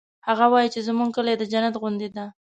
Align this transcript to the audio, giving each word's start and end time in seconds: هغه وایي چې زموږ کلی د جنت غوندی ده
هغه 0.27 0.45
وایي 0.53 0.69
چې 0.73 0.79
زموږ 0.87 1.09
کلی 1.17 1.33
د 1.37 1.43
جنت 1.51 1.75
غوندی 1.81 2.09
ده 2.15 2.25